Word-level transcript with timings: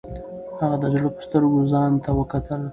هغه 0.61 0.77
د 0.81 0.85
زړه 0.93 1.09
په 1.15 1.21
سترګو 1.27 1.59
ځان 1.71 1.91
ته 2.03 2.09
وکتل. 2.19 2.61